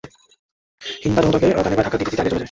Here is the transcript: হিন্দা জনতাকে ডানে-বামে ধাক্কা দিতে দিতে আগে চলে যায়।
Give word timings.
হিন্দা 1.01 1.21
জনতাকে 1.23 1.47
ডানে-বামে 1.49 1.77
ধাক্কা 1.79 1.97
দিতে 1.97 2.09
দিতে 2.11 2.21
আগে 2.21 2.31
চলে 2.31 2.35
যায়। 2.35 2.39